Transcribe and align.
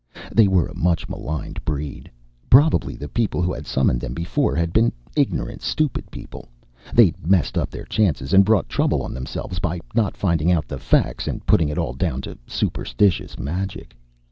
They 0.31 0.47
were 0.47 0.65
a 0.65 0.73
much 0.73 1.07
maligned 1.07 1.63
breed. 1.63 2.09
Probably 2.49 2.95
the 2.95 3.07
people 3.07 3.43
who 3.43 3.53
had 3.53 3.67
summoned 3.67 4.01
them 4.01 4.15
before 4.15 4.55
had 4.55 4.73
been 4.73 4.91
ignorant, 5.15 5.61
stupid 5.61 6.09
people; 6.09 6.49
they'd 6.91 7.23
messed 7.23 7.55
up 7.55 7.69
their 7.69 7.85
chances 7.85 8.33
and 8.33 8.43
brought 8.43 8.67
trouble 8.67 9.03
on 9.03 9.13
themselves 9.13 9.59
by 9.59 9.79
not 9.93 10.17
finding 10.17 10.51
out 10.51 10.67
the 10.67 10.79
facts 10.79 11.27
and 11.27 11.45
putting 11.45 11.69
it 11.69 11.77
all 11.77 11.93
down 11.93 12.19
to 12.21 12.35
superstitious 12.47 13.37
magic. 13.37 13.95